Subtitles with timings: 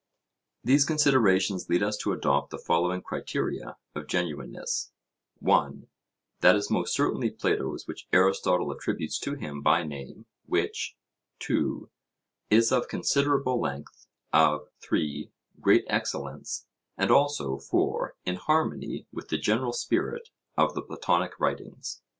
[0.63, 4.91] These considerations lead us to adopt the following criteria of genuineness:
[5.41, 5.87] (1)
[6.39, 10.97] That is most certainly Plato's which Aristotle attributes to him by name, which
[11.41, 11.87] (2)
[12.49, 15.29] is of considerable length, of (3)
[15.59, 16.65] great excellence,
[16.97, 22.01] and also (4) in harmony with the general spirit of the Platonic writings.